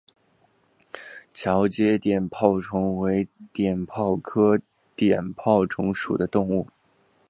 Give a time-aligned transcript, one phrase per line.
[1.31, 4.59] 桥街碘泡虫为碘泡科
[4.95, 6.67] 碘泡虫属的动物。